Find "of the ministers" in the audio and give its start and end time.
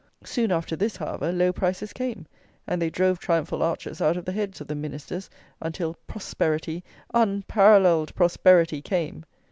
4.59-5.29